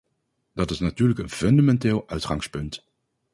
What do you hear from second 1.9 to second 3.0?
uitgangspunt.